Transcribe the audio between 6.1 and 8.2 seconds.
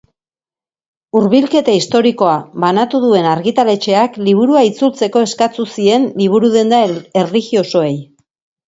liburudenda erlijiosoei.